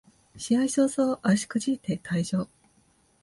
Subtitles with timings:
[0.35, 2.49] 試合開始そうそう足くじいて退場